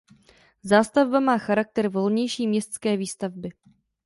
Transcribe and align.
Zástavba 0.63 1.19
má 1.19 1.37
charakter 1.37 1.87
volnější 1.87 2.47
městské 2.47 2.97
výstavby. 2.97 3.49